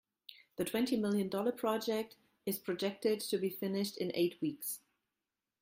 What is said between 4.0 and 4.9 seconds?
eight weeks.